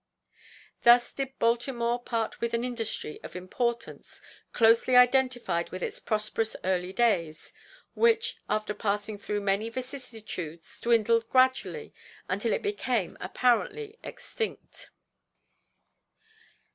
[0.81, 4.19] Thus did Baltimore part with an industry of importance
[4.51, 7.53] closely identified with its prosperous early days,
[7.93, 11.93] which, after passing through many vicissitudes, dwindled gradually
[12.27, 14.89] until it became apparently extinct.